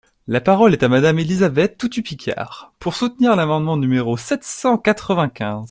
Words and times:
La 0.27 0.41
parole 0.41 0.73
est 0.73 0.81
à 0.81 0.89
Madame 0.89 1.19
Élisabeth 1.19 1.77
Toutut-Picard, 1.77 2.73
pour 2.79 2.95
soutenir 2.95 3.35
l’amendement 3.35 3.77
numéro 3.77 4.17
sept 4.17 4.43
cent 4.43 4.79
quatre-vingt-quinze. 4.79 5.59